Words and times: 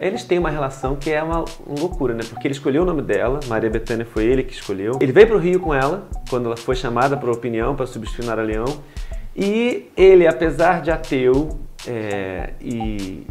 Eles 0.00 0.24
têm 0.24 0.38
uma 0.38 0.48
relação 0.48 0.96
que 0.96 1.10
é 1.10 1.22
uma, 1.22 1.44
loucura, 1.66 2.14
né? 2.14 2.22
Porque 2.26 2.48
ele 2.48 2.54
escolheu 2.54 2.82
o 2.82 2.86
nome 2.86 3.02
dela, 3.02 3.38
Maria 3.46 3.68
Bethânia 3.68 4.06
foi 4.06 4.24
ele 4.24 4.42
que 4.42 4.54
escolheu. 4.54 4.98
Ele 4.98 5.12
veio 5.12 5.26
para 5.26 5.36
o 5.36 5.38
Rio 5.38 5.60
com 5.60 5.74
ela, 5.74 6.08
quando 6.30 6.46
ela 6.46 6.56
foi 6.56 6.74
chamada 6.74 7.18
para 7.18 7.30
opinião, 7.30 7.76
para 7.76 7.86
substituir 7.86 8.24
Nara 8.24 8.42
Leão. 8.42 8.64
E 9.36 9.90
ele, 9.94 10.26
apesar 10.26 10.80
de 10.80 10.90
ateu 10.90 11.60
é, 11.86 12.54
e, 12.62 13.26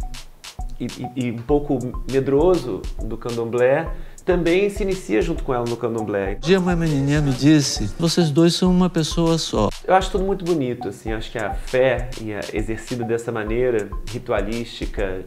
e, 0.78 0.88
e, 1.16 1.30
um 1.32 1.42
pouco 1.42 1.76
medroso 2.08 2.82
do 3.02 3.18
candomblé, 3.18 3.90
também 4.24 4.70
se 4.70 4.84
inicia 4.84 5.20
junto 5.20 5.42
com 5.42 5.52
ela 5.52 5.64
no 5.68 5.76
candomblé. 5.76 6.36
Um 6.36 6.40
dia 6.40 6.60
uma 6.60 6.76
menininha 6.76 7.20
me 7.20 7.32
disse, 7.32 7.92
vocês 7.98 8.30
dois 8.30 8.54
são 8.54 8.70
uma 8.70 8.88
pessoa 8.88 9.38
só. 9.38 9.70
Eu 9.84 9.94
acho 9.94 10.12
tudo 10.12 10.22
muito 10.22 10.44
bonito, 10.44 10.88
assim, 10.88 11.12
acho 11.12 11.32
que 11.32 11.38
a 11.38 11.52
fé 11.52 12.10
a 12.20 12.56
exercida 12.56 13.04
dessa 13.04 13.32
maneira, 13.32 13.88
ritualística, 14.08 15.24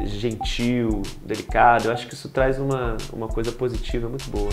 gentil, 0.00 1.02
delicada, 1.22 1.86
eu 1.86 1.92
acho 1.92 2.06
que 2.06 2.14
isso 2.14 2.28
traz 2.28 2.58
uma, 2.58 2.96
uma 3.12 3.28
coisa 3.28 3.52
positiva 3.52 4.08
muito 4.08 4.28
boa. 4.30 4.50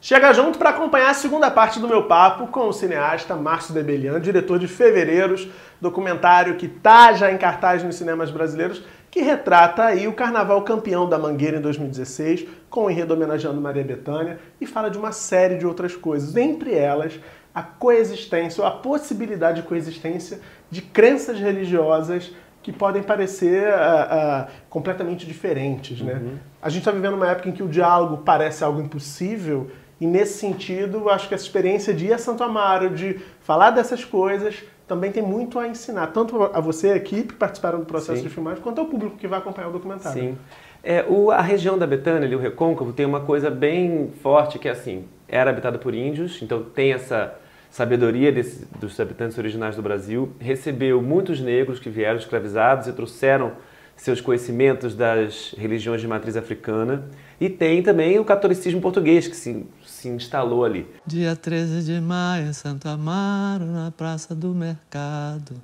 Chega 0.00 0.32
junto 0.32 0.58
para 0.58 0.70
acompanhar 0.70 1.10
a 1.10 1.14
segunda 1.14 1.50
parte 1.50 1.78
do 1.78 1.88
meu 1.88 2.04
papo 2.04 2.48
com 2.48 2.68
o 2.68 2.72
cineasta 2.72 3.36
Márcio 3.36 3.72
Debelian, 3.72 4.20
diretor 4.20 4.58
de 4.58 4.66
Fevereiros, 4.66 5.48
documentário 5.80 6.56
que 6.56 6.68
tá 6.68 7.12
já 7.12 7.30
em 7.30 7.38
cartaz 7.38 7.82
nos 7.82 7.94
cinemas 7.94 8.30
brasileiros, 8.30 8.82
que 9.10 9.20
retrata 9.20 9.84
aí 9.84 10.08
o 10.08 10.12
carnaval 10.12 10.62
campeão 10.62 11.08
da 11.08 11.18
Mangueira 11.18 11.58
em 11.58 11.60
2016, 11.60 12.46
com 12.68 12.86
o 12.86 12.90
enredo 12.90 13.14
homenageando 13.14 13.60
Maria 13.60 13.84
Bethânia, 13.84 14.40
e 14.60 14.66
fala 14.66 14.90
de 14.90 14.98
uma 14.98 15.12
série 15.12 15.56
de 15.56 15.66
outras 15.66 15.94
coisas, 15.94 16.36
entre 16.36 16.74
elas 16.74 17.20
a 17.54 17.62
coexistência, 17.62 18.62
ou 18.62 18.66
a 18.66 18.70
possibilidade 18.70 19.62
de 19.62 19.68
coexistência 19.68 20.40
de 20.70 20.80
crenças 20.80 21.38
religiosas 21.38 22.32
que 22.62 22.72
podem 22.72 23.02
parecer 23.02 23.68
uh, 23.68 24.44
uh, 24.44 24.50
completamente 24.70 25.26
diferentes. 25.26 26.00
Né? 26.00 26.14
Uhum. 26.14 26.38
A 26.62 26.68
gente 26.68 26.80
está 26.80 26.92
vivendo 26.92 27.14
uma 27.14 27.28
época 27.28 27.48
em 27.48 27.52
que 27.52 27.62
o 27.62 27.68
diálogo 27.68 28.18
parece 28.18 28.62
algo 28.62 28.80
impossível, 28.80 29.70
e 30.00 30.06
nesse 30.06 30.38
sentido, 30.38 31.08
acho 31.10 31.28
que 31.28 31.34
essa 31.34 31.44
experiência 31.44 31.92
de 31.92 32.06
ir 32.06 32.12
a 32.12 32.18
Santo 32.18 32.42
Amaro, 32.42 32.90
de 32.90 33.20
falar 33.40 33.70
dessas 33.70 34.04
coisas, 34.04 34.62
também 34.86 35.12
tem 35.12 35.22
muito 35.22 35.58
a 35.58 35.68
ensinar, 35.68 36.08
tanto 36.08 36.42
a 36.42 36.60
você, 36.60 36.90
a 36.90 36.96
equipe, 36.96 37.28
que 37.28 37.34
participaram 37.34 37.80
do 37.80 37.86
processo 37.86 38.18
Sim. 38.18 38.24
de 38.24 38.28
filmagem, 38.28 38.62
quanto 38.62 38.80
ao 38.80 38.86
público 38.86 39.16
que 39.16 39.28
vai 39.28 39.38
acompanhar 39.38 39.68
o 39.68 39.72
documentário. 39.72 40.20
Sim. 40.20 40.38
É, 40.82 41.04
o, 41.08 41.30
a 41.30 41.40
região 41.40 41.78
da 41.78 41.86
Betânia, 41.86 42.26
ali, 42.26 42.34
o 42.34 42.38
Recôncavo, 42.38 42.92
tem 42.92 43.06
uma 43.06 43.20
coisa 43.20 43.48
bem 43.48 44.10
forte 44.22 44.58
que 44.58 44.68
é 44.68 44.72
assim, 44.72 45.04
era 45.28 45.50
habitada 45.50 45.78
por 45.78 45.94
índios, 45.94 46.42
então 46.42 46.64
tem 46.64 46.92
essa 46.92 47.34
sabedoria 47.72 48.30
desse, 48.30 48.66
dos 48.78 49.00
habitantes 49.00 49.38
originais 49.38 49.74
do 49.74 49.82
Brasil, 49.82 50.30
recebeu 50.38 51.02
muitos 51.02 51.40
negros 51.40 51.80
que 51.80 51.88
vieram 51.88 52.18
escravizados 52.18 52.86
e 52.86 52.92
trouxeram 52.92 53.52
seus 53.96 54.20
conhecimentos 54.20 54.94
das 54.94 55.54
religiões 55.56 56.00
de 56.00 56.06
matriz 56.06 56.36
africana, 56.36 57.04
e 57.40 57.48
tem 57.48 57.82
também 57.82 58.18
o 58.18 58.24
catolicismo 58.24 58.80
português, 58.80 59.26
que 59.26 59.36
se 59.36 59.66
se 60.02 60.08
instalou 60.08 60.64
ali. 60.64 60.86
Dia 61.06 61.36
13 61.36 61.84
de 61.84 62.00
maio, 62.00 62.48
em 62.48 62.52
Santo 62.52 62.88
Amaro, 62.88 63.66
na 63.66 63.90
Praça 63.92 64.34
do 64.34 64.48
Mercado, 64.48 65.54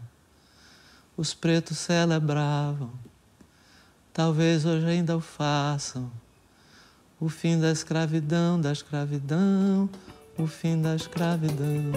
os 1.16 1.34
pretos 1.34 1.76
celebravam, 1.78 2.90
talvez 4.14 4.64
hoje 4.64 4.86
ainda 4.86 5.16
o 5.16 5.20
façam, 5.20 6.10
o 7.20 7.28
fim 7.28 7.58
da 7.60 7.72
escravidão, 7.72 8.60
da 8.60 8.70
escravidão, 8.70 9.90
o 10.38 10.46
fim 10.46 10.80
da 10.80 10.94
escravidão. 10.94 11.92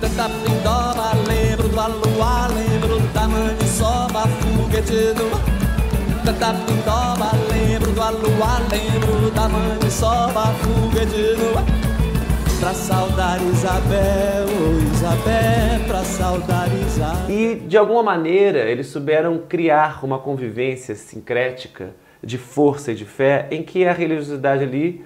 Tanta 0.00 0.28
pindoba, 0.28 1.12
lembro 1.26 1.68
do 1.68 1.80
aluá, 1.80 2.48
lembro 2.48 3.00
da 3.14 3.26
maniçoba, 3.26 4.28
foguete 4.28 5.14
do 5.14 5.30
Tanta 6.24 6.52
pindoba, 6.52 7.30
lembro 7.50 7.92
do 7.92 8.02
aluá, 8.02 8.58
lembro 8.70 9.30
da 9.30 9.48
maniçoba, 9.48 10.46
fuga 10.60 11.06
de 11.06 11.34
lua. 11.34 11.64
Pra 12.60 12.74
saudar 12.74 13.40
Isabel, 13.42 14.46
oh 14.46 14.94
Isabel, 14.94 15.86
pra 15.86 16.04
saudar 16.04 16.68
Isabel. 16.86 17.30
E 17.30 17.54
de 17.54 17.78
alguma 17.78 18.02
maneira 18.02 18.70
eles 18.70 18.88
souberam 18.88 19.38
criar 19.48 20.04
uma 20.04 20.18
convivência 20.18 20.94
sincrética 20.94 21.94
de 22.22 22.36
força 22.36 22.92
e 22.92 22.94
de 22.94 23.06
fé 23.06 23.48
em 23.50 23.62
que 23.62 23.86
a 23.86 23.94
religiosidade 23.94 24.62
ali 24.62 25.02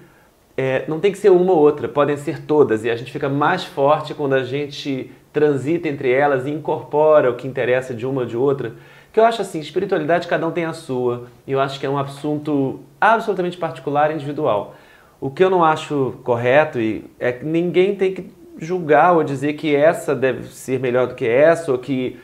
é, 0.57 0.85
não 0.87 0.99
tem 0.99 1.11
que 1.11 1.17
ser 1.17 1.31
uma 1.31 1.51
ou 1.51 1.59
outra, 1.59 1.87
podem 1.87 2.17
ser 2.17 2.41
todas. 2.41 2.85
E 2.85 2.89
a 2.89 2.95
gente 2.95 3.11
fica 3.11 3.27
mais 3.27 3.63
forte 3.63 4.13
quando 4.13 4.33
a 4.33 4.43
gente 4.43 5.11
transita 5.33 5.87
entre 5.87 6.11
elas 6.11 6.45
e 6.45 6.51
incorpora 6.51 7.29
o 7.29 7.35
que 7.35 7.47
interessa 7.47 7.93
de 7.93 8.05
uma 8.05 8.21
ou 8.21 8.27
de 8.27 8.37
outra. 8.37 8.73
Que 9.11 9.19
eu 9.19 9.25
acho 9.25 9.41
assim, 9.41 9.59
espiritualidade 9.59 10.27
cada 10.27 10.47
um 10.47 10.51
tem 10.51 10.65
a 10.65 10.73
sua, 10.73 11.27
e 11.47 11.51
eu 11.51 11.59
acho 11.59 11.79
que 11.79 11.85
é 11.85 11.89
um 11.89 11.97
assunto 11.97 12.81
absolutamente 12.99 13.57
particular 13.57 14.11
e 14.11 14.15
individual. 14.15 14.75
O 15.19 15.29
que 15.29 15.43
eu 15.43 15.49
não 15.49 15.63
acho 15.63 16.15
correto 16.23 16.77
é 17.19 17.31
que 17.31 17.45
ninguém 17.45 17.95
tem 17.95 18.13
que 18.13 18.29
julgar 18.57 19.13
ou 19.13 19.23
dizer 19.23 19.53
que 19.53 19.75
essa 19.75 20.15
deve 20.15 20.47
ser 20.47 20.79
melhor 20.79 21.07
do 21.07 21.15
que 21.15 21.25
essa, 21.25 21.71
ou 21.71 21.77
que. 21.77 22.19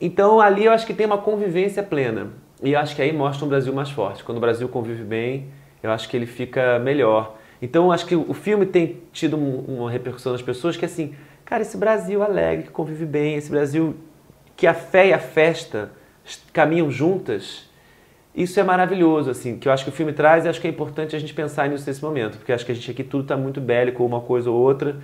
Então 0.00 0.40
ali 0.40 0.64
eu 0.64 0.72
acho 0.72 0.86
que 0.86 0.94
tem 0.94 1.06
uma 1.06 1.18
convivência 1.18 1.82
plena. 1.82 2.28
E 2.62 2.72
eu 2.72 2.78
acho 2.78 2.94
que 2.94 3.02
aí 3.02 3.12
mostra 3.12 3.44
um 3.44 3.48
Brasil 3.48 3.72
mais 3.72 3.90
forte. 3.90 4.22
Quando 4.22 4.38
o 4.38 4.40
Brasil 4.40 4.68
convive 4.68 5.02
bem, 5.02 5.46
eu 5.82 5.90
acho 5.90 6.08
que 6.08 6.16
ele 6.16 6.26
fica 6.26 6.78
melhor. 6.78 7.36
Então 7.62 7.92
acho 7.92 8.06
que 8.06 8.16
o 8.16 8.32
filme 8.32 8.64
tem 8.66 9.02
tido 9.12 9.36
uma 9.36 9.90
repercussão 9.90 10.32
nas 10.32 10.42
pessoas 10.42 10.76
que 10.76 10.84
assim, 10.84 11.14
cara, 11.44 11.62
esse 11.62 11.76
Brasil 11.76 12.22
alegre, 12.22 12.64
que 12.64 12.70
convive 12.70 13.04
bem, 13.04 13.36
esse 13.36 13.50
Brasil 13.50 13.94
que 14.56 14.66
a 14.66 14.74
fé 14.74 15.08
e 15.08 15.12
a 15.12 15.18
festa 15.18 15.90
caminham 16.52 16.90
juntas, 16.90 17.68
isso 18.34 18.60
é 18.60 18.62
maravilhoso, 18.62 19.30
assim, 19.30 19.58
que 19.58 19.66
eu 19.66 19.72
acho 19.72 19.84
que 19.84 19.90
o 19.90 19.92
filme 19.92 20.12
traz 20.12 20.44
e 20.44 20.48
acho 20.48 20.60
que 20.60 20.66
é 20.66 20.70
importante 20.70 21.16
a 21.16 21.18
gente 21.18 21.34
pensar 21.34 21.68
nisso 21.68 21.84
nesse 21.86 22.02
momento, 22.02 22.38
porque 22.38 22.52
acho 22.52 22.64
que 22.64 22.70
a 22.70 22.74
gente 22.74 22.90
aqui 22.90 23.02
tudo 23.02 23.22
está 23.22 23.36
muito 23.36 23.60
bélico, 23.60 24.04
uma 24.04 24.20
coisa 24.20 24.50
ou 24.50 24.56
outra, 24.56 24.96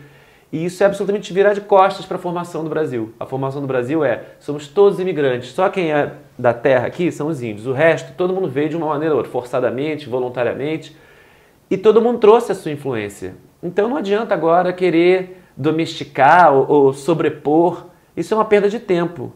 e 0.53 0.65
isso 0.65 0.83
é 0.83 0.87
absolutamente 0.87 1.33
virar 1.33 1.53
de 1.53 1.61
costas 1.61 2.07
para 2.07 2.17
a 2.17 2.21
formação 2.21 2.63
do 2.63 2.71
Brasil. 2.71 3.13
A 3.19 3.27
formação 3.27 3.61
do 3.61 3.67
Brasil 3.67 4.05
é, 4.05 4.23
somos 4.39 4.69
todos 4.69 5.01
imigrantes, 5.01 5.51
só 5.51 5.69
quem 5.69 5.93
é 5.93 6.13
da 6.39 6.55
terra 6.55 6.87
aqui 6.87 7.11
são 7.11 7.27
os 7.27 7.43
índios, 7.43 7.67
o 7.67 7.73
resto 7.73 8.13
todo 8.17 8.33
mundo 8.33 8.49
veio 8.49 8.69
de 8.69 8.77
uma 8.77 8.87
maneira 8.87 9.13
ou 9.13 9.19
outra, 9.19 9.33
forçadamente, 9.33 10.09
voluntariamente, 10.09 10.97
e 11.71 11.77
todo 11.77 12.01
mundo 12.01 12.19
trouxe 12.19 12.53
a 12.53 12.55
sua 12.55 12.71
influência. 12.71 13.37
Então 13.63 13.89
não 13.89 13.97
adianta 13.97 14.35
agora 14.35 14.73
querer 14.73 15.43
domesticar 15.57 16.53
ou, 16.53 16.71
ou 16.71 16.93
sobrepor, 16.93 17.87
isso 18.17 18.33
é 18.35 18.37
uma 18.37 18.45
perda 18.45 18.69
de 18.69 18.79
tempo 18.79 19.33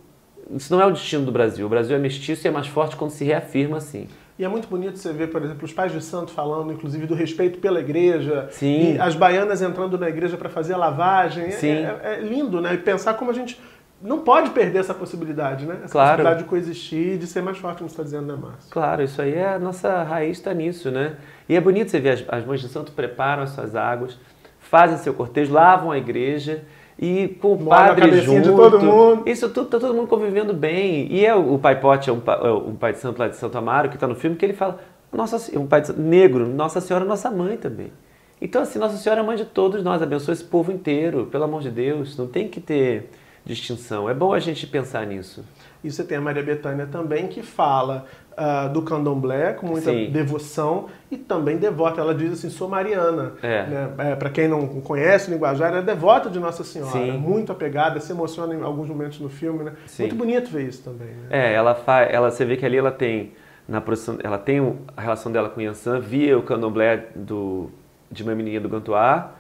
isso 0.57 0.75
não 0.75 0.83
é 0.83 0.87
o 0.87 0.91
destino 0.91 1.25
do 1.25 1.33
Brasil. 1.33 1.67
O 1.67 1.69
Brasil 1.69 1.97
é 1.97 1.99
mestiço 1.99 2.47
e 2.47 2.49
é 2.49 2.51
mais 2.51 2.67
forte 2.67 2.97
quando 2.97 3.11
se 3.11 3.25
reafirma 3.25 3.77
assim. 3.77 4.09
E 4.39 4.45
é 4.45 4.49
muito 4.49 4.69
bonito 4.69 4.99
você 4.99 5.13
ver, 5.13 5.29
por 5.29 5.43
exemplo, 5.43 5.65
os 5.65 5.73
pais 5.73 5.93
de 5.93 6.03
santo 6.03 6.33
falando, 6.33 6.73
inclusive, 6.73 7.07
do 7.07 7.15
respeito 7.15 7.59
pela 7.59 7.79
igreja. 7.79 8.49
Sim. 8.51 8.95
E 8.95 8.99
as 8.99 9.15
baianas 9.15 9.61
entrando 9.61 9.99
na 9.99 10.09
igreja 10.09 10.37
para 10.37 10.49
fazer 10.49 10.73
a 10.73 10.77
lavagem. 10.79 11.45
É, 11.45 11.51
Sim. 11.51 11.69
É, 11.69 12.01
é, 12.03 12.21
lindo, 12.21 12.61
né? 12.61 12.75
E 12.75 12.79
pensar 12.79 13.15
como 13.15 13.31
a 13.31 13.35
gente 13.35 13.61
não 14.03 14.21
pode 14.21 14.51
perder 14.51 14.79
essa 14.79 14.95
possibilidade, 14.95 15.67
né? 15.67 15.81
Essa 15.85 15.93
claro. 15.93 16.09
possibilidade 16.11 16.43
de 16.43 16.49
coexistir 16.49 17.15
e 17.15 17.19
de 17.19 17.27
ser 17.27 17.43
mais 17.43 17.59
forte, 17.59 17.79
como 17.79 17.89
você 17.89 17.95
está 17.95 18.03
dizendo, 18.03 18.27
né, 18.27 18.39
Márcio? 18.41 18.71
Claro, 18.71 19.03
isso 19.03 19.21
aí 19.21 19.35
é 19.35 19.55
a 19.55 19.59
nossa 19.59 20.03
raiz 20.03 20.39
está 20.39 20.55
nisso, 20.55 20.91
né? 20.91 21.17
E 21.49 21.55
é 21.55 21.61
bonito 21.61 21.91
você 21.91 22.01
ver 22.01 22.11
as, 22.11 22.25
as 22.29 22.45
mães 22.47 22.61
de 22.61 22.69
santo 22.69 22.93
preparam 22.93 23.43
as 23.43 23.51
suas 23.51 23.77
águas, 23.77 24.19
fazem 24.59 24.97
seu 24.99 25.13
cortejo, 25.13 25.53
lavam 25.53 25.91
a 25.91 25.99
igreja 25.99 26.65
e 26.99 27.29
com 27.41 27.55
o 27.55 27.67
padre 27.67 28.21
junto. 28.21 28.51
De 28.51 28.57
todo 28.57 28.81
mundo. 28.81 29.23
Isso 29.29 29.49
tudo, 29.51 29.69
tá 29.69 29.79
todo 29.79 29.95
mundo 29.95 30.07
convivendo 30.07 30.55
bem. 30.55 31.07
E 31.11 31.25
é 31.25 31.35
o, 31.35 31.55
o 31.55 31.59
pai 31.59 31.79
Pote, 31.81 32.09
é 32.09 32.13
um, 32.13 32.23
é 32.27 32.53
um 32.53 32.75
pai 32.77 32.93
de 32.93 32.99
santo 32.99 33.19
lá 33.19 33.29
de 33.29 33.37
Santo 33.37 33.57
Amaro, 33.59 33.89
que 33.89 33.97
está 33.97 34.07
no 34.07 34.15
filme, 34.15 34.37
que 34.37 34.45
ele 34.45 34.55
fala, 34.55 34.81
nossa, 35.13 35.59
um 35.59 35.67
pai 35.67 35.81
de, 35.83 35.93
negro, 35.93 36.47
Nossa 36.47 36.81
Senhora 36.81 37.05
é 37.05 37.09
nossa 37.09 37.31
mãe 37.31 37.57
também. 37.57 37.93
Então, 38.41 38.63
assim, 38.63 38.79
Nossa 38.79 38.97
Senhora 38.97 39.21
é 39.21 39.25
mãe 39.25 39.37
de 39.37 39.45
todos 39.45 39.83
nós, 39.83 40.01
abençoa 40.01 40.33
esse 40.33 40.45
povo 40.45 40.73
inteiro, 40.73 41.27
pelo 41.27 41.45
amor 41.45 41.61
de 41.61 41.71
Deus, 41.71 42.17
não 42.17 42.27
tem 42.27 42.49
que 42.49 42.61
ter 42.61 43.11
distinção. 43.45 44.09
É 44.09 44.15
bom 44.15 44.33
a 44.33 44.39
gente 44.39 44.67
pensar 44.67 45.07
nisso. 45.07 45.45
E 45.83 45.91
você 45.91 46.05
tem 46.05 46.19
a 46.19 46.21
Maria 46.21 46.43
Bethânia 46.43 46.87
também, 46.87 47.27
que 47.27 47.43
fala 47.43 48.05
uh, 48.33 48.69
do 48.69 48.83
candomblé 48.83 49.55
com 49.55 49.67
muita 49.67 49.91
Sim. 49.91 50.11
devoção 50.11 50.89
e 51.11 51.17
também 51.17 51.57
devota. 51.57 52.01
Ela 52.01 52.15
diz 52.15 52.33
assim, 52.33 52.51
sou 52.51 52.69
mariana. 52.69 53.33
É. 53.43 53.67
Né? 53.67 53.91
É, 53.99 54.15
Para 54.17 54.31
quem 54.31 54.47
não 54.47 54.67
conhece 54.81 55.31
o 55.31 55.33
linguajar, 55.33 55.71
ela 55.71 55.79
é 55.79 55.83
devota 55.83 56.29
de 56.29 56.39
Nossa 56.39 56.63
Senhora. 56.63 56.93
Sim. 56.93 57.13
Muito 57.13 57.51
apegada, 57.51 57.99
se 58.01 58.13
emociona 58.13 58.55
em 58.55 58.63
alguns 58.63 58.89
momentos 58.89 59.19
no 59.21 59.29
filme. 59.29 59.65
Né? 59.65 59.73
Sim. 59.87 60.03
Muito 60.03 60.17
bonito 60.17 60.51
ver 60.51 60.69
isso 60.69 60.83
também. 60.83 61.09
Né? 61.09 61.29
É, 61.31 61.53
ela, 61.55 61.75
faz, 61.75 62.13
ela 62.13 62.31
você 62.31 62.45
vê 62.45 62.57
que 62.57 62.67
ali 62.67 62.77
ela 62.77 62.93
tem 62.93 63.33
na 63.67 63.81
produção, 63.81 64.19
ela 64.23 64.37
tem 64.37 64.77
a 64.97 65.01
relação 65.01 65.31
dela 65.31 65.49
com 65.49 65.61
Yansan 65.61 66.01
via 66.01 66.37
o 66.37 66.43
candomblé 66.43 67.09
do, 67.15 67.71
de 68.11 68.23
uma 68.23 68.35
menininha 68.35 68.61
do 68.61 68.69
Gantuá, 68.69 69.33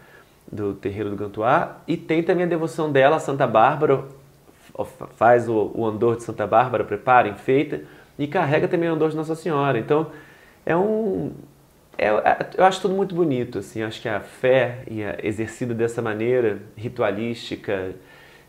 do 0.50 0.74
terreiro 0.74 1.10
do 1.10 1.16
Gantuá, 1.16 1.78
e 1.86 1.96
tem 1.96 2.22
também 2.22 2.44
a 2.44 2.48
devoção 2.48 2.90
dela 2.90 3.16
a 3.16 3.20
Santa 3.20 3.46
Bárbara, 3.46 4.04
faz 5.16 5.48
o, 5.48 5.70
o 5.74 5.86
andor 5.86 6.16
de 6.16 6.24
Santa 6.24 6.46
Bárbara, 6.46 6.84
prepara, 6.84 7.28
enfeita, 7.28 7.82
e 8.18 8.26
carrega 8.26 8.66
também 8.66 8.88
o 8.88 8.94
andor 8.94 9.10
de 9.10 9.16
Nossa 9.16 9.34
Senhora. 9.34 9.78
Então, 9.78 10.08
é 10.66 10.76
um... 10.76 11.32
É, 11.96 12.06
é, 12.06 12.50
eu 12.56 12.64
acho 12.64 12.80
tudo 12.80 12.94
muito 12.94 13.14
bonito, 13.14 13.58
assim, 13.58 13.82
acho 13.82 14.00
que 14.00 14.08
a 14.08 14.20
fé 14.20 14.84
e 14.90 15.04
a 15.04 15.18
exercida 15.22 15.74
dessa 15.74 16.00
maneira 16.00 16.58
ritualística, 16.76 17.94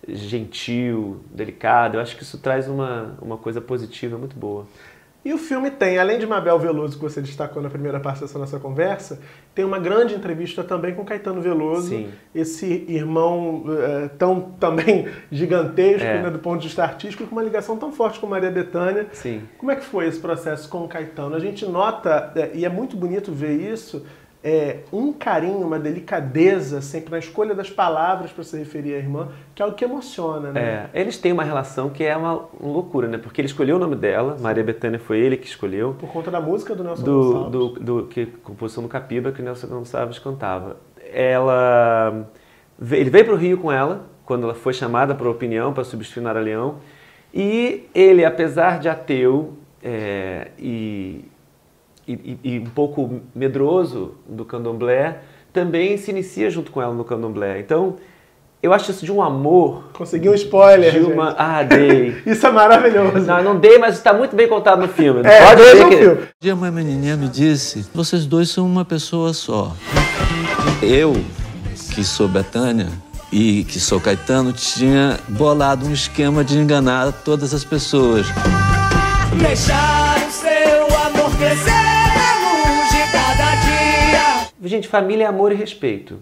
gentil, 0.08 1.22
delicada. 1.30 1.98
Eu 1.98 2.02
acho 2.02 2.16
que 2.16 2.24
isso 2.24 2.38
traz 2.40 2.68
uma, 2.68 3.16
uma 3.22 3.38
coisa 3.38 3.62
positiva 3.62 4.18
muito 4.18 4.36
boa. 4.36 4.66
E 5.24 5.32
o 5.34 5.38
filme 5.38 5.70
tem, 5.70 6.00
além 6.00 6.18
de 6.18 6.26
Mabel 6.26 6.58
Veloso, 6.58 6.98
que 6.98 7.04
você 7.04 7.22
destacou 7.22 7.62
na 7.62 7.70
primeira 7.70 8.00
parte 8.00 8.22
dessa 8.22 8.40
nossa 8.40 8.60
conversa, 8.60 9.20
tem 9.54 9.64
uma 9.64 9.78
grande 9.78 10.16
entrevista 10.16 10.64
também 10.64 10.96
com 10.96 11.06
Caetano 11.06 11.40
Veloso, 11.40 11.90
Sim. 11.90 12.10
esse 12.34 12.86
irmão 12.88 13.64
é, 13.68 14.08
tão 14.08 14.42
também 14.60 15.08
gigantesco 15.32 16.08
É. 16.08 16.24
né, 16.24 16.30
do 16.32 16.40
ponto 16.40 16.60
de 16.60 16.68
vista 16.68 16.82
artístico, 16.84 17.26
com 17.28 17.36
uma 17.36 17.44
ligação 17.44 17.78
tão 17.78 17.92
forte 17.92 18.20
com 18.20 18.26
Maria 18.26 18.50
Bethânia. 18.50 19.08
Sim. 19.12 19.44
Como 19.60 19.72
é 19.72 19.76
que 19.76 19.86
foi 19.86 20.08
esse 20.08 20.20
processo 20.20 20.68
com 20.68 20.84
o 20.86 20.88
Caetano? 20.88 21.36
A 21.36 21.40
gente 21.40 21.68
nota, 21.68 22.32
é, 22.36 22.50
e 22.56 22.66
é 22.66 22.70
muito 22.70 22.98
bonito 22.98 23.32
ver 23.32 23.54
isso, 23.54 24.04
é, 24.44 24.80
um 24.92 25.14
carinho, 25.14 25.60
uma 25.60 25.78
delicadeza 25.78 26.82
sempre 26.82 27.12
na 27.12 27.20
escolha 27.20 27.54
das 27.54 27.70
palavras 27.70 28.32
para 28.32 28.44
se 28.44 28.58
referir 28.58 28.96
à 28.96 28.98
irmã, 28.98 29.30
que 29.54 29.62
é 29.62 29.66
algo 29.66 29.78
que 29.78 29.86
emociona, 29.86 30.52
né? 30.52 30.90
É, 30.94 31.02
eles 31.02 31.18
têm 31.18 31.32
uma 31.32 31.44
relação 31.44 31.90
que 31.90 32.04
é 32.04 32.18
uma, 32.18 32.46
loucura, 32.60 33.08
né? 33.08 33.20
Porque 33.20 33.40
ele 33.40 33.48
escolheu 33.48 33.76
o 33.76 33.80
nome 33.80 33.96
dela, 33.96 34.38
Maria 34.40 34.64
Bethânia 34.64 35.00
foi 35.00 35.20
ele 35.20 35.38
que 35.38 35.46
escolheu. 35.46 35.96
Por 36.00 36.10
conta 36.10 36.32
da 36.32 36.42
música 36.42 36.74
do 36.74 36.84
Nelson 36.84 37.04
do, 37.04 37.22
Gonçalves. 37.22 37.52
do, 37.52 38.02
do 38.02 38.08
que 38.08 38.26
composição 38.26 38.82
do 38.82 38.90
Capiba 38.90 39.32
que 39.32 39.42
o 39.42 39.46
Nelson 39.46 39.68
Gonçalves 39.68 40.18
cantava. 40.18 40.78
Ela 41.14 42.26
ele 42.92 43.10
veio 43.10 43.26
para 43.26 43.34
o 43.34 43.38
Rio 43.38 43.60
com 43.60 43.72
ela 43.72 44.06
quando 44.26 44.44
ela 44.44 44.56
foi 44.56 44.74
chamada 44.74 45.14
para 45.14 45.30
opinião 45.30 45.72
para 45.72 45.84
substituir 45.84 46.24
Nara 46.24 46.40
Leão 46.40 46.78
e 47.32 47.88
ele 47.94 48.26
apesar 48.26 48.80
de 48.80 48.90
ateu 48.90 49.54
é, 49.84 50.50
e, 50.58 51.26
e, 52.44 52.56
e 52.56 52.60
um 52.60 52.66
pouco 52.70 53.22
medroso 53.36 54.16
do 54.28 54.46
candomblé 54.46 55.20
também 55.54 55.98
se 55.98 56.12
inicia 56.12 56.50
junto 56.50 56.72
com 56.72 56.82
ela 56.82 56.94
no 56.94 57.04
candomblé. 57.04 57.60
Então 57.60 57.96
eu 58.64 58.72
acho 58.74 58.92
isso 58.92 59.04
de 59.04 59.12
um 59.12 59.22
amor 59.22 59.86
Consegui 59.94 60.30
um 60.30 60.34
spoiler, 60.36 60.92
de 60.92 61.00
uma 61.00 61.30
gente. 61.30 61.36
ah 61.40 61.64
dei 61.64 62.22
Isso 62.26 62.46
é 62.46 62.52
maravilhoso. 62.52 63.26
não, 63.26 63.44
não 63.44 63.60
dei, 63.60 63.78
mas 63.80 63.96
está 63.96 64.14
muito 64.14 64.36
bem 64.36 64.48
contado 64.48 64.82
no 64.82 64.88
filme. 64.88 65.22
É, 65.26 65.46
Pode 65.46 65.62
ver 65.64 65.86
o 65.86 65.90
que 65.90 65.98
filme. 65.98 66.22
Um 66.22 66.28
dia 66.40 66.54
uma 66.54 66.72
menininha 66.72 67.18
me 67.18 67.28
disse: 67.28 67.86
vocês 67.94 68.26
dois 68.26 68.50
são 68.50 68.66
uma 68.66 68.86
pessoa 68.86 69.34
só. 69.34 69.76
Eu, 70.82 71.14
que 71.94 72.04
sou 72.04 72.28
Betânia 72.28 72.88
e 73.32 73.64
que 73.64 73.80
sou 73.80 74.00
Caetano, 74.00 74.52
tinha 74.54 75.18
bolado 75.28 75.86
um 75.88 75.94
esquema 75.94 76.44
de 76.44 76.58
enganar 76.58 77.12
todas 77.24 77.54
as 77.54 77.64
pessoas. 77.64 78.28
Deixar 79.42 80.18
o 80.28 80.32
seu 80.32 80.86
amor 81.08 81.36
crescer 81.38 82.01
Gente, 84.64 84.88
família 84.88 85.24
é 85.24 85.28
amor 85.28 85.52
e 85.52 85.56
respeito. 85.56 86.20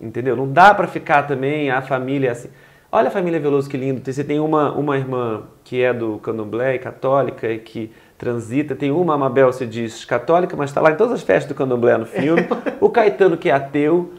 Entendeu? 0.00 0.34
Não 0.34 0.50
dá 0.50 0.74
pra 0.74 0.88
ficar 0.88 1.22
também 1.22 1.70
a 1.70 1.80
família 1.80 2.32
assim. 2.32 2.48
Olha 2.90 3.08
a 3.08 3.10
família 3.10 3.38
Veloso 3.38 3.70
que 3.70 3.76
lindo. 3.76 4.02
Você 4.04 4.24
tem 4.24 4.40
uma, 4.40 4.72
uma 4.72 4.96
irmã 4.96 5.44
que 5.62 5.80
é 5.82 5.92
do 5.92 6.18
candomblé 6.18 6.78
católica 6.78 7.48
e 7.48 7.58
que 7.58 7.92
transita. 8.18 8.74
Tem 8.74 8.90
uma, 8.90 9.14
a 9.14 9.18
Mabel, 9.18 9.52
se 9.52 9.66
diz 9.66 10.04
católica, 10.04 10.56
mas 10.56 10.70
está 10.70 10.80
lá 10.80 10.90
em 10.90 10.96
todas 10.96 11.12
as 11.12 11.22
festas 11.22 11.48
do 11.48 11.54
candomblé 11.54 11.96
no 11.96 12.06
filme. 12.06 12.46
o 12.80 12.90
Caetano, 12.90 13.36
que 13.36 13.50
é 13.50 13.52
ateu. 13.52 14.14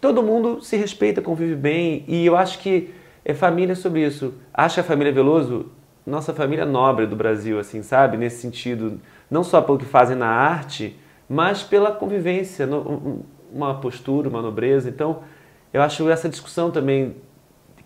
Todo 0.00 0.22
mundo 0.22 0.60
se 0.60 0.76
respeita, 0.76 1.22
convive 1.22 1.54
bem. 1.54 2.04
E 2.08 2.26
eu 2.26 2.36
acho 2.36 2.58
que 2.58 2.92
é 3.24 3.32
família 3.32 3.76
sobre 3.76 4.04
isso. 4.04 4.34
Acho 4.52 4.74
que 4.74 4.80
a 4.80 4.84
família 4.84 5.12
Veloso, 5.12 5.66
nossa 6.04 6.34
família 6.34 6.66
nobre 6.66 7.06
do 7.06 7.14
Brasil, 7.14 7.58
assim, 7.60 7.82
sabe? 7.82 8.16
Nesse 8.16 8.42
sentido, 8.42 9.00
não 9.30 9.44
só 9.44 9.60
pelo 9.60 9.78
que 9.78 9.84
fazem 9.84 10.16
na 10.16 10.26
arte, 10.26 10.96
mas 11.32 11.62
pela 11.62 11.90
convivência, 11.90 12.66
um- 12.66 13.20
uma 13.50 13.74
postura, 13.80 14.28
uma 14.28 14.42
nobreza. 14.42 14.90
Então, 14.90 15.20
eu 15.72 15.80
acho 15.80 16.08
essa 16.10 16.28
discussão 16.28 16.70
também 16.70 17.16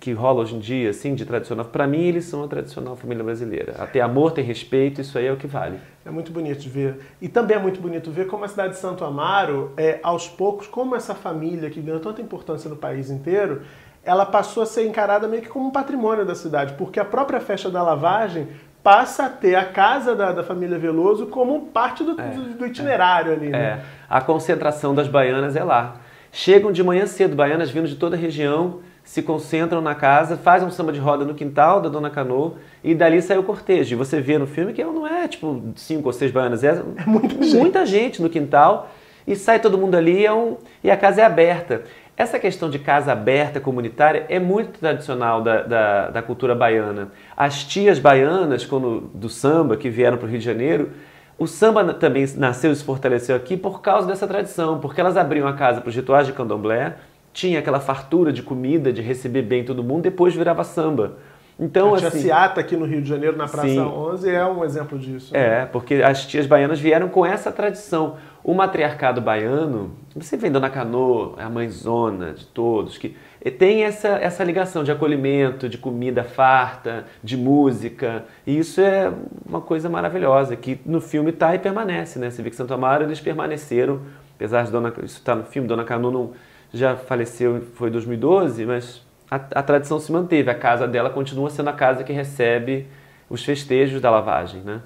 que 0.00 0.12
rola 0.12 0.42
hoje 0.42 0.56
em 0.56 0.58
dia, 0.58 0.90
assim, 0.90 1.14
de 1.14 1.24
tradicional. 1.24 1.64
Para 1.64 1.86
mim, 1.86 2.02
eles 2.02 2.24
são 2.24 2.42
a 2.42 2.48
tradicional 2.48 2.96
família 2.96 3.22
brasileira. 3.22 3.76
Até 3.78 4.00
amor, 4.00 4.32
tem 4.32 4.44
respeito, 4.44 5.00
isso 5.00 5.16
aí 5.16 5.26
é 5.26 5.32
o 5.32 5.36
que 5.36 5.46
vale. 5.46 5.78
É 6.04 6.10
muito 6.10 6.32
bonito 6.32 6.58
de 6.58 6.68
ver. 6.68 6.98
E 7.22 7.28
também 7.28 7.56
é 7.56 7.60
muito 7.60 7.80
bonito 7.80 8.10
ver 8.10 8.26
como 8.26 8.44
a 8.44 8.48
cidade 8.48 8.74
de 8.74 8.80
Santo 8.80 9.04
Amaro, 9.04 9.70
é, 9.76 10.00
aos 10.02 10.28
poucos, 10.28 10.66
como 10.66 10.96
essa 10.96 11.14
família 11.14 11.70
que 11.70 11.80
ganhou 11.80 12.00
tanta 12.00 12.20
importância 12.20 12.68
no 12.68 12.76
país 12.76 13.10
inteiro, 13.10 13.62
ela 14.04 14.26
passou 14.26 14.62
a 14.64 14.66
ser 14.66 14.86
encarada 14.86 15.28
meio 15.28 15.42
que 15.42 15.48
como 15.48 15.66
um 15.68 15.70
patrimônio 15.70 16.24
da 16.26 16.34
cidade, 16.34 16.74
porque 16.74 16.98
a 17.00 17.04
própria 17.04 17.40
festa 17.40 17.70
da 17.70 17.82
lavagem 17.82 18.48
passa 18.86 19.24
a 19.26 19.28
ter 19.28 19.56
a 19.56 19.64
casa 19.64 20.14
da, 20.14 20.30
da 20.30 20.44
família 20.44 20.78
Veloso 20.78 21.26
como 21.26 21.62
parte 21.66 22.04
do, 22.04 22.14
do- 22.14 22.54
do 22.58 22.66
itinerário 22.66 23.32
ali. 23.32 23.48
É, 23.48 23.50
Né? 23.50 23.80
a 24.08 24.20
concentração 24.20 24.94
das 24.94 25.08
baianas 25.08 25.56
é 25.56 25.64
lá. 25.64 25.96
Chegam 26.30 26.70
de 26.70 26.84
manhã 26.84 27.04
cedo, 27.04 27.34
baianas 27.34 27.68
vindo 27.68 27.88
de 27.88 27.96
toda 27.96 28.14
a 28.14 28.18
região, 28.18 28.78
se 29.02 29.22
concentram 29.22 29.80
na 29.80 29.92
casa, 29.96 30.36
fazem 30.36 30.68
um 30.68 30.70
samba 30.70 30.92
de 30.92 31.00
roda 31.00 31.24
no 31.24 31.34
quintal 31.34 31.80
da 31.80 31.88
Dona 31.88 32.10
Cano 32.10 32.54
e 32.84 32.94
dali 32.94 33.20
sai 33.20 33.36
o 33.38 33.42
cortejo. 33.42 33.94
E 33.94 33.98
você 33.98 34.20
vê 34.20 34.38
no 34.38 34.46
filme 34.46 34.72
que 34.72 34.84
não 34.84 35.04
é 35.04 35.26
tipo 35.26 35.64
cinco 35.74 36.06
ou 36.08 36.12
seis 36.12 36.30
baianas, 36.30 36.62
é, 36.62 36.80
muita, 37.04 37.84
gente. 37.84 38.22
no 38.22 38.30
quintal 38.30 38.88
e 39.26 39.34
sai 39.34 39.58
todo 39.58 39.76
mundo 39.76 39.96
ali 39.96 40.24
é 40.24 40.32
um- 40.32 40.58
e 40.84 40.92
a 40.92 40.96
casa 40.96 41.22
é 41.22 41.24
aberta. 41.24 41.82
Essa 42.16 42.38
questão 42.38 42.70
de 42.70 42.78
casa 42.78 43.12
aberta 43.12 43.60
comunitária 43.60 44.24
é 44.30 44.38
muito 44.38 44.78
tradicional 44.78 45.42
da, 45.42 45.62
da, 45.62 46.08
da 46.08 46.22
cultura 46.22 46.54
baiana. 46.54 47.08
As 47.36 47.62
tias 47.62 47.98
baianas, 47.98 48.64
quando, 48.64 49.10
do 49.12 49.28
samba, 49.28 49.76
que 49.76 49.90
vieram 49.90 50.16
para 50.16 50.26
o 50.26 50.30
Rio 50.30 50.38
de 50.38 50.44
Janeiro, 50.44 50.92
o 51.38 51.46
samba 51.46 51.92
também 51.92 52.26
nasceu 52.36 52.72
e 52.72 52.76
se 52.76 52.82
fortaleceu 52.82 53.36
aqui 53.36 53.54
por 53.54 53.82
causa 53.82 54.06
dessa 54.06 54.26
tradição, 54.26 54.80
porque 54.80 54.98
elas 54.98 55.18
abriam 55.18 55.46
a 55.46 55.52
casa 55.52 55.82
para 55.82 55.90
os 55.90 55.94
rituais 55.94 56.26
de 56.26 56.32
candomblé, 56.32 56.96
tinha 57.34 57.58
aquela 57.58 57.80
fartura 57.80 58.32
de 58.32 58.42
comida, 58.42 58.90
de 58.90 59.02
receber 59.02 59.42
bem 59.42 59.62
todo 59.62 59.84
mundo, 59.84 60.04
depois 60.04 60.34
virava 60.34 60.64
samba. 60.64 61.18
Então, 61.58 61.94
a 61.94 61.98
tia 61.98 62.08
assim, 62.08 62.20
Ciata 62.20 62.60
aqui 62.60 62.76
no 62.76 62.84
Rio 62.84 63.00
de 63.00 63.08
Janeiro, 63.08 63.36
na 63.36 63.48
Praça 63.48 63.68
Sim. 63.68 63.80
11, 63.80 64.30
é 64.30 64.44
um 64.44 64.62
exemplo 64.62 64.98
disso. 64.98 65.32
né? 65.32 65.62
é, 65.62 65.66
porque 65.66 65.94
as 65.94 66.26
tias 66.26 66.46
baianas 66.46 66.78
vieram 66.78 67.08
com 67.08 67.24
essa 67.24 67.50
tradição. 67.50 68.16
O 68.44 68.54
matriarcado 68.54 69.20
baiano, 69.20 69.92
você 70.14 70.36
vem 70.36 70.52
Dona 70.52 70.68
Cano, 70.68 71.34
é 71.38 71.42
a 71.42 71.50
mãezona 71.50 72.34
de 72.34 72.46
todos, 72.46 72.98
que 72.98 73.16
tem 73.58 73.84
essa, 73.84 74.08
essa 74.08 74.44
ligação 74.44 74.84
de 74.84 74.92
acolhimento, 74.92 75.68
de 75.68 75.78
comida 75.78 76.22
farta, 76.22 77.06
de 77.24 77.36
música. 77.36 78.24
E 78.46 78.58
isso 78.58 78.80
é 78.80 79.10
uma 79.48 79.60
coisa 79.60 79.88
maravilhosa, 79.88 80.54
que 80.56 80.78
no 80.84 81.00
filme 81.00 81.30
está 81.30 81.54
e 81.54 81.58
permanece, 81.58 82.18
né? 82.18 82.30
Você 82.30 82.42
vê 82.42 82.50
que 82.50 82.56
Santo 82.56 82.74
Amaro, 82.74 83.04
eles 83.04 83.18
permaneceram, 83.18 84.02
apesar 84.34 84.64
de 84.64 84.70
Dona, 84.70 84.92
isso 85.02 85.18
está 85.18 85.34
no 85.34 85.44
filme, 85.44 85.66
Dona 85.66 85.84
Cano 85.84 86.10
não, 86.10 86.32
já 86.72 86.96
faleceu, 86.96 87.62
foi 87.74 87.88
em 87.88 87.92
2012, 87.92 88.66
mas 88.66 89.05
a, 89.30 89.36
a 89.36 89.62
tradição 89.62 89.98
se 89.98 90.10
manteve. 90.10 90.50
A 90.50 90.54
casa 90.54 90.86
dela 90.86 91.10
continua 91.10 91.50
sendo 91.50 91.70
a 91.70 91.72
casa 91.72 92.04
que 92.04 92.12
recebe 92.12 92.86
os 93.28 93.44
festejos 93.44 94.00
da 94.00 94.10
lavagem, 94.10 94.62
né? 94.62 94.80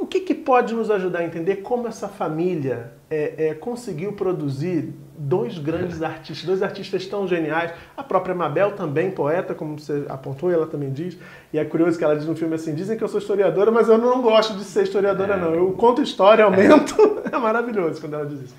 O 0.00 0.06
que, 0.06 0.20
que 0.20 0.34
pode 0.34 0.74
nos 0.74 0.92
ajudar 0.92 1.20
a 1.20 1.24
entender 1.24 1.56
como 1.56 1.88
essa 1.88 2.06
família 2.06 2.92
é, 3.10 3.48
é, 3.48 3.54
conseguiu 3.54 4.12
produzir 4.12 4.94
dois 5.18 5.58
grandes 5.58 6.02
artistas, 6.02 6.46
dois 6.46 6.62
artistas 6.62 7.04
tão 7.06 7.26
geniais? 7.26 7.72
A 7.96 8.04
própria 8.04 8.32
Mabel 8.32 8.72
também, 8.76 9.10
poeta, 9.10 9.56
como 9.56 9.76
você 9.76 10.04
apontou, 10.08 10.52
e 10.52 10.54
ela 10.54 10.68
também 10.68 10.92
diz. 10.92 11.18
E 11.52 11.58
é 11.58 11.64
curioso 11.64 11.98
que 11.98 12.04
ela 12.04 12.14
diz 12.14 12.26
no 12.26 12.36
filme 12.36 12.54
assim: 12.54 12.74
dizem 12.74 12.96
que 12.96 13.02
eu 13.02 13.08
sou 13.08 13.18
historiadora, 13.18 13.72
mas 13.72 13.88
eu 13.88 13.98
não 13.98 14.22
gosto 14.22 14.54
de 14.54 14.62
ser 14.62 14.84
historiadora, 14.84 15.36
não. 15.36 15.52
Eu 15.52 15.72
conto 15.72 16.00
história, 16.00 16.44
aumento. 16.44 16.94
É, 17.30 17.36
maravilhoso 17.36 18.00
quando 18.00 18.14
ela 18.14 18.24
diz 18.24 18.40
isso. 18.40 18.56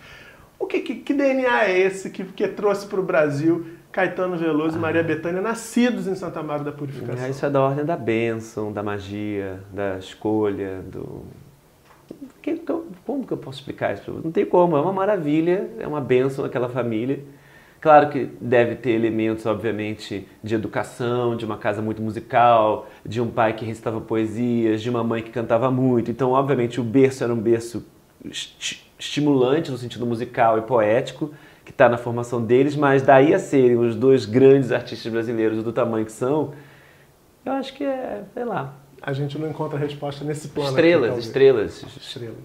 O 0.60 0.68
que, 0.68 0.82
que, 0.82 0.96
que 0.98 1.12
DNA 1.12 1.70
é 1.70 1.80
esse 1.80 2.12
que, 2.12 2.24
que 2.24 2.48
trouxe 2.50 2.86
para 2.86 3.00
o 3.00 3.04
Brasil 3.04 3.66
Caetano 4.00 4.38
Veloso 4.38 4.78
e 4.78 4.80
Maria 4.80 5.04
Bethânia, 5.04 5.42
nascidos 5.42 6.08
em 6.08 6.16
Santa 6.16 6.42
Maria 6.42 6.64
da 6.64 6.72
Purificação? 6.72 7.26
Ah, 7.26 7.30
Isso 7.30 7.46
é 7.46 7.50
da 7.50 7.62
ordem 7.62 7.84
da 7.84 7.98
bênção, 7.98 8.72
da 8.72 8.82
magia, 8.82 9.60
da 9.74 9.98
escolha, 9.98 10.80
do. 10.90 11.24
Que- 12.42 12.62
como 13.06 13.28
que 13.28 13.34
eu 13.34 13.38
posso 13.38 13.60
explicar 13.60 13.94
isso? 13.94 14.10
Não 14.24 14.32
tem 14.32 14.46
como, 14.46 14.78
é 14.78 14.82
uma 14.82 14.94
maravilha, 14.94 15.70
é 15.78 15.86
uma 15.86 16.00
bênção 16.00 16.46
aquela 16.46 16.70
família. 16.70 17.20
Claro 17.82 18.10
que 18.10 18.30
deve 18.40 18.76
ter 18.76 18.92
elementos, 18.92 19.46
obviamente, 19.46 20.26
de 20.42 20.56
educação, 20.56 21.36
de 21.36 21.44
uma 21.44 21.58
casa 21.58 21.82
muito 21.82 22.02
musical, 22.02 22.88
de 23.06 23.20
um 23.20 23.30
pai 23.30 23.52
que 23.54 23.66
recitava 23.66 24.00
poesias, 24.00 24.82
de 24.82 24.90
uma 24.90 25.04
mãe 25.04 25.22
que 25.22 25.30
cantava 25.30 25.70
muito. 25.70 26.10
Então, 26.10 26.32
obviamente, 26.32 26.80
o 26.80 26.84
berço 26.86 27.22
era 27.24 27.34
um 27.34 27.38
berço 27.40 27.86
esti- 28.24 28.82
estimulante 28.98 29.70
no 29.72 29.78
sentido 29.78 30.06
musical 30.06 30.58
e 30.58 30.62
poético, 30.62 31.32
que 31.70 31.74
está 31.74 31.88
na 31.88 31.98
formação 32.00 32.42
deles, 32.44 32.76
mas 32.76 33.04
daí 33.04 33.32
a 33.32 33.38
serem 33.38 33.78
os 33.78 33.96
dois 33.96 34.26
grandes 34.26 34.72
artistas 34.72 35.12
brasileiros 35.12 35.64
do 35.64 35.72
tamanho 35.72 36.04
que 36.04 36.12
são, 36.12 36.52
eu 37.46 37.54
acho 37.54 37.74
que 37.76 37.84
é, 37.84 38.24
sei 38.34 38.44
lá, 38.44 38.74
A 39.00 39.14
gente 39.14 39.38
não 39.38 39.48
encontra 39.48 39.78
resposta 39.78 40.26
nesse 40.26 40.48
plano. 40.48 40.70
aqui, 40.72 40.78
estrelas, 40.80 41.06
talvez. 41.10 41.26
estrelas, 41.28 41.84
Estrelas. 42.02 42.38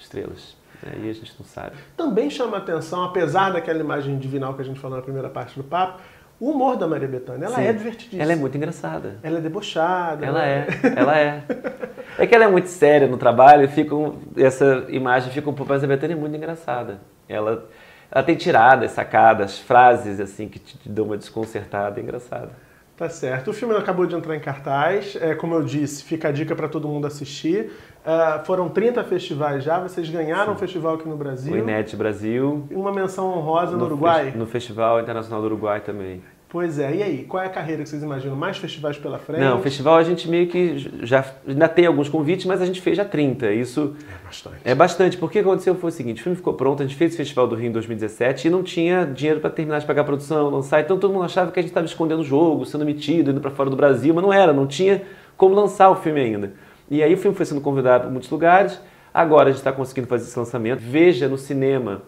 estrelas. 0.00 0.56
Aí 0.84 1.08
a 1.08 1.12
gente 1.12 1.32
não 1.38 1.46
sabe. 1.46 1.76
Também 1.96 2.28
chama 2.28 2.56
atenção, 2.56 3.04
apesar 3.04 3.52
daquela 3.52 3.78
imagem 3.78 4.18
divinal 4.18 4.52
que 4.54 4.62
a 4.62 4.64
gente 4.64 4.80
falou 4.80 4.96
na 4.96 5.02
primeira 5.02 5.28
parte 5.28 5.56
do 5.56 5.62
papo, 5.62 6.00
o 6.40 6.50
humor 6.50 6.76
da 6.76 6.88
Maria 6.88 7.06
Bethânia. 7.06 7.46
Ela 7.46 7.54
Sim. 7.54 7.62
é 7.62 7.72
divertidíssima. 7.72 8.20
Ela 8.20 8.32
é 8.32 8.36
muito 8.36 8.56
engraçada. 8.56 9.16
Ela 9.22 9.38
é 9.38 9.40
debochada. 9.40 10.26
Ela 10.26 10.40
né? 10.40 10.66
é, 10.82 10.98
ela 11.00 11.18
é. 11.20 11.42
É 12.18 12.26
que 12.26 12.34
ela 12.34 12.44
é 12.44 12.48
muito 12.48 12.66
séria 12.68 13.06
no 13.08 13.16
trabalho, 13.16 13.64
e 13.64 13.68
fica 13.68 13.94
um- 13.94 14.18
essa 14.36 14.84
imagem 14.88 15.32
fica 15.32 15.48
um 15.48 15.54
pouco, 15.54 15.72
mas 15.72 15.82
a 15.82 15.86
Betânia 15.86 16.12
é 16.14 16.16
muito 16.16 16.36
engraçada. 16.36 17.00
Ela, 17.26 17.64
ela 18.12 18.22
tem 18.22 18.36
tiradas, 18.36 18.90
sacadas, 18.90 19.58
frases 19.58 20.20
assim 20.20 20.46
que 20.46 20.58
te, 20.58 20.76
te 20.76 20.88
dão 20.88 21.06
uma 21.06 21.16
desconcertada, 21.16 21.98
é 21.98 22.02
engraçada. 22.02 22.50
Tá 22.94 23.08
certo. 23.08 23.50
O 23.50 23.52
filme 23.54 23.74
acabou 23.74 24.06
de 24.06 24.14
entrar 24.14 24.36
em 24.36 24.40
cartaz. 24.40 25.16
É, 25.18 25.34
como 25.34 25.54
eu 25.54 25.62
disse, 25.62 26.04
fica 26.04 26.28
a 26.28 26.30
dica 26.30 26.54
para 26.54 26.68
todo 26.68 26.86
mundo 26.86 27.06
assistir. 27.06 27.72
Uh, 28.04 28.44
foram 28.44 28.68
30 28.68 29.02
festivais 29.04 29.64
já. 29.64 29.80
Vocês 29.80 30.10
ganharam 30.10 30.52
um 30.52 30.56
festival 30.56 30.96
aqui 30.96 31.08
no 31.08 31.16
Brasil. 31.16 31.54
O 31.54 31.56
Inet 31.56 31.96
Brasil. 31.96 32.66
E 32.70 32.74
uma 32.74 32.92
menção 32.92 33.26
honrosa 33.32 33.72
no, 33.72 33.78
no 33.78 33.84
Uruguai. 33.86 34.30
Fe 34.30 34.38
no 34.38 34.46
Festival 34.46 35.00
Internacional 35.00 35.40
do 35.40 35.46
Uruguai 35.46 35.80
também. 35.80 36.22
Pois 36.52 36.78
é, 36.78 36.96
e 36.96 37.02
aí, 37.02 37.24
qual 37.24 37.42
é 37.42 37.46
a 37.46 37.48
carreira 37.48 37.82
que 37.82 37.88
vocês 37.88 38.02
imaginam? 38.02 38.36
Mais 38.36 38.58
festivais 38.58 38.98
pela 38.98 39.18
frente? 39.18 39.40
Não, 39.40 39.62
festival 39.62 39.96
a 39.96 40.02
gente 40.02 40.28
meio 40.28 40.48
que 40.48 40.76
já 41.02 41.24
ainda 41.48 41.66
tem 41.66 41.86
alguns 41.86 42.10
convites, 42.10 42.44
mas 42.44 42.60
a 42.60 42.66
gente 42.66 42.78
fez 42.78 42.98
já 42.98 43.06
30. 43.06 43.50
Isso 43.52 43.96
é 44.06 44.26
bastante. 44.26 44.56
É 44.62 44.74
bastante, 44.74 45.16
porque 45.16 45.38
o 45.38 45.42
que 45.42 45.48
aconteceu 45.48 45.74
foi 45.74 45.88
o 45.88 45.92
seguinte: 45.92 46.20
o 46.20 46.22
filme 46.22 46.36
ficou 46.36 46.52
pronto, 46.52 46.82
a 46.82 46.86
gente 46.86 46.94
fez 46.94 47.14
o 47.14 47.16
Festival 47.16 47.48
do 47.48 47.54
Rio 47.54 47.70
em 47.70 47.72
2017 47.72 48.48
e 48.48 48.50
não 48.50 48.62
tinha 48.62 49.06
dinheiro 49.06 49.40
para 49.40 49.48
terminar 49.48 49.78
de 49.78 49.86
pagar 49.86 50.02
a 50.02 50.04
produção, 50.04 50.50
lançar, 50.50 50.82
então 50.82 50.98
todo 50.98 51.10
mundo 51.10 51.24
achava 51.24 51.50
que 51.50 51.58
a 51.58 51.62
gente 51.62 51.70
estava 51.70 51.86
escondendo 51.86 52.20
o 52.20 52.24
jogo, 52.24 52.66
sendo 52.66 52.84
metido, 52.84 53.30
indo 53.30 53.40
para 53.40 53.50
fora 53.50 53.70
do 53.70 53.76
Brasil, 53.76 54.12
mas 54.12 54.22
não 54.22 54.30
era, 54.30 54.52
não 54.52 54.66
tinha 54.66 55.00
como 55.38 55.54
lançar 55.54 55.88
o 55.88 55.96
filme 55.96 56.20
ainda. 56.20 56.52
E 56.90 57.02
aí 57.02 57.14
o 57.14 57.16
filme 57.16 57.34
foi 57.34 57.46
sendo 57.46 57.62
convidado 57.62 58.02
para 58.02 58.10
muitos 58.10 58.28
lugares, 58.28 58.78
agora 59.14 59.44
a 59.44 59.52
gente 59.52 59.60
está 59.60 59.72
conseguindo 59.72 60.06
fazer 60.06 60.24
esse 60.24 60.38
lançamento. 60.38 60.80
Veja 60.80 61.28
no 61.28 61.38
cinema, 61.38 62.02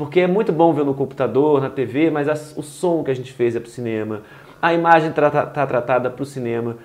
porque 0.00 0.20
é 0.20 0.26
muito 0.26 0.50
bom 0.50 0.72
ver 0.72 0.82
no 0.82 0.94
computador, 0.94 1.60
na 1.60 1.68
TV, 1.68 2.10
mas 2.10 2.54
o 2.56 2.62
som 2.62 3.04
que 3.04 3.10
a 3.10 3.14
gente 3.14 3.34
fez 3.34 3.54
é 3.54 3.60
para 3.60 3.68
o 3.68 3.70
cinema 3.70 4.22
a 4.60 4.74
imagem 4.74 5.10
está 5.10 5.30
tá 5.30 5.66
tratada 5.66 6.10
para 6.10 6.22
o 6.22 6.26
cinema, 6.26 6.76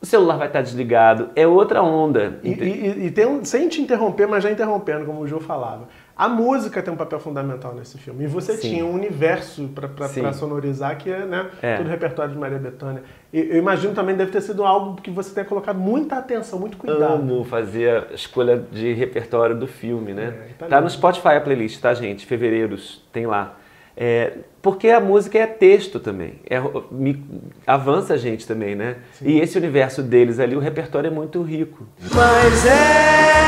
o 0.00 0.06
celular 0.06 0.36
vai 0.36 0.48
estar 0.48 0.58
tá 0.58 0.62
desligado, 0.62 1.30
é 1.34 1.46
outra 1.46 1.82
onda. 1.82 2.38
E, 2.42 2.50
e, 2.50 3.06
e, 3.06 3.10
tem 3.10 3.26
um, 3.26 3.44
sem 3.44 3.68
te 3.68 3.80
interromper, 3.80 4.26
mas 4.26 4.42
já 4.42 4.50
interrompendo, 4.50 5.06
como 5.06 5.20
o 5.20 5.28
João 5.28 5.40
falava. 5.40 5.88
A 6.16 6.28
música 6.28 6.82
tem 6.82 6.92
um 6.92 6.96
papel 6.96 7.18
fundamental 7.18 7.74
nesse 7.74 7.98
filme. 7.98 8.24
E 8.24 8.26
você 8.26 8.54
Sim. 8.54 8.70
tinha 8.70 8.84
um 8.84 8.92
universo 8.92 9.68
para 9.68 10.32
sonorizar, 10.32 10.96
que 10.98 11.10
é, 11.10 11.24
né, 11.24 11.50
é. 11.60 11.76
todo 11.76 11.86
o 11.86 11.90
repertório 11.90 12.32
de 12.32 12.38
Maria 12.38 12.58
Bethânia. 12.58 13.02
E, 13.32 13.38
eu 13.38 13.56
imagino 13.56 13.94
também 13.94 14.14
deve 14.14 14.30
ter 14.30 14.40
sido 14.40 14.64
algo 14.64 15.00
que 15.00 15.10
você 15.10 15.34
tenha 15.34 15.46
colocado 15.46 15.78
muita 15.78 16.16
atenção, 16.16 16.58
muito 16.58 16.76
cuidado. 16.76 17.14
Amo 17.14 17.44
fazer 17.44 18.06
a 18.10 18.14
escolha 18.14 18.62
de 18.70 18.92
repertório 18.92 19.56
do 19.56 19.66
filme, 19.66 20.12
né? 20.12 20.34
É, 20.50 20.52
tá, 20.58 20.66
tá 20.66 20.80
no 20.80 20.90
Spotify 20.90 21.28
a 21.28 21.40
playlist, 21.40 21.80
tá, 21.80 21.94
gente? 21.94 22.26
Fevereiros, 22.26 23.02
tem 23.12 23.26
lá. 23.26 23.56
É, 23.96 24.38
porque 24.62 24.88
a 24.88 25.00
música 25.00 25.38
é 25.38 25.46
texto 25.46 26.00
também, 26.00 26.36
é, 26.48 26.58
me, 26.90 27.22
avança 27.66 28.14
a 28.14 28.16
gente 28.16 28.46
também, 28.46 28.74
né? 28.74 28.96
Sim. 29.12 29.28
E 29.28 29.40
esse 29.40 29.58
universo 29.58 30.02
deles 30.02 30.40
ali, 30.40 30.56
o 30.56 30.60
repertório 30.60 31.08
é 31.08 31.10
muito 31.10 31.42
rico. 31.42 31.86
Mas 32.00 32.66
é 32.66 33.42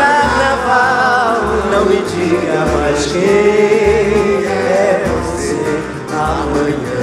carnaval, 0.00 1.09
não 1.70 1.86
me 1.86 1.96
diga 1.96 2.66
mais 2.76 3.06
quem 3.12 4.44
é 4.44 5.04
você. 5.06 5.56
Amanhã 6.12 7.00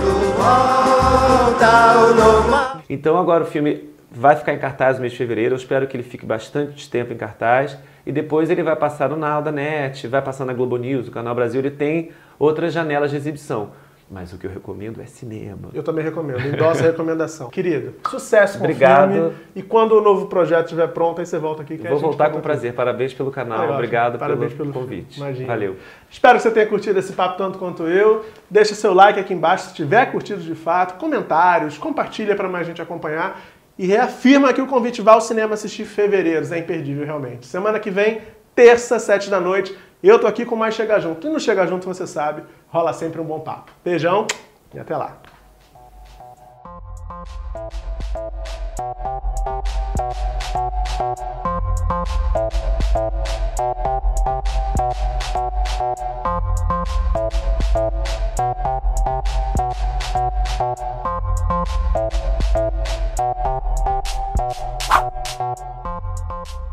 tudo 0.00 0.34
volta 0.36 1.66
ao 1.94 2.14
normal. 2.14 2.80
Então 2.88 3.18
agora 3.18 3.44
o 3.44 3.46
filme 3.46 3.90
vai 4.10 4.34
ficar 4.36 4.54
em 4.54 4.58
cartaz 4.58 4.96
no 4.96 5.02
mês 5.02 5.12
de 5.12 5.18
fevereiro, 5.18 5.54
eu 5.54 5.58
espero 5.58 5.86
que 5.86 5.96
ele 5.96 6.02
fique 6.02 6.24
bastante 6.24 6.88
tempo 6.88 7.12
em 7.12 7.16
cartaz 7.16 7.76
e 8.06 8.12
depois 8.12 8.48
ele 8.48 8.62
vai 8.62 8.76
passar 8.76 9.10
no 9.10 9.16
Now 9.16 9.42
da 9.42 9.52
Net, 9.52 10.06
vai 10.06 10.22
passar 10.22 10.44
na 10.44 10.54
Globo 10.54 10.76
News, 10.76 11.08
o 11.08 11.10
Canal 11.10 11.34
Brasil, 11.34 11.60
ele 11.60 11.70
tem 11.70 12.10
outras 12.38 12.72
janelas 12.72 13.10
de 13.10 13.16
exibição. 13.16 13.70
Mas 14.08 14.32
o 14.32 14.38
que 14.38 14.46
eu 14.46 14.50
recomendo 14.50 15.02
é 15.02 15.06
cinema. 15.06 15.70
Eu 15.74 15.82
também 15.82 16.04
recomendo, 16.04 16.40
endossa 16.46 16.80
a 16.80 16.86
recomendação. 16.90 17.50
Querido, 17.50 17.94
sucesso 18.08 18.58
com 18.58 18.64
Obrigado. 18.64 19.10
o 19.10 19.12
filme. 19.12 19.32
E 19.56 19.62
quando 19.62 19.92
o 19.92 20.00
novo 20.00 20.26
projeto 20.26 20.66
estiver 20.66 20.86
pronto, 20.88 21.20
aí 21.20 21.26
você 21.26 21.38
volta 21.38 21.62
aqui. 21.62 21.76
Vou 21.76 21.98
voltar 21.98 22.30
com 22.30 22.40
prazer. 22.40 22.72
Parabéns 22.72 23.12
pelo 23.12 23.32
canal, 23.32 23.72
obrigado 23.72 24.16
Parabéns 24.16 24.52
pelo, 24.52 24.72
pelo 24.72 24.84
convite. 24.84 25.16
Imagina. 25.16 25.48
Valeu. 25.48 25.76
Espero 26.08 26.36
que 26.36 26.42
você 26.42 26.50
tenha 26.52 26.66
curtido 26.66 26.98
esse 26.98 27.12
papo 27.14 27.36
tanto 27.36 27.58
quanto 27.58 27.82
eu. 27.82 28.24
Deixa 28.48 28.74
seu 28.74 28.94
like 28.94 29.18
aqui 29.18 29.34
embaixo 29.34 29.70
se 29.70 29.74
tiver 29.74 30.06
curtido 30.12 30.40
de 30.40 30.54
fato, 30.54 30.98
comentários, 30.98 31.76
compartilha 31.76 32.36
para 32.36 32.48
mais 32.48 32.66
gente 32.66 32.80
acompanhar 32.80 33.40
e 33.78 33.86
reafirma 33.86 34.52
que 34.52 34.62
o 34.62 34.66
convite 34.66 35.02
vá 35.02 35.12
ao 35.12 35.20
cinema 35.20 35.54
assistir 35.54 35.84
Fevereiros. 35.84 36.52
É 36.52 36.58
imperdível, 36.58 37.04
realmente. 37.04 37.46
Semana 37.46 37.78
que 37.78 37.90
vem, 37.90 38.20
terça, 38.54 38.98
sete 38.98 39.28
da 39.28 39.40
noite, 39.40 39.76
eu 40.02 40.18
tô 40.18 40.26
aqui 40.26 40.44
com 40.44 40.56
mais 40.56 40.74
Chega 40.74 41.00
Junto. 41.00 41.26
E 41.26 41.30
no 41.30 41.40
Chega 41.40 41.66
Junto, 41.66 41.86
você 41.86 42.06
sabe, 42.06 42.42
rola 42.68 42.92
sempre 42.92 43.20
um 43.20 43.24
bom 43.24 43.40
papo. 43.40 43.72
Beijão 43.84 44.26
e 44.74 44.78
até 44.78 44.96
lá. 44.96 45.16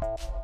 Thank 0.05 0.42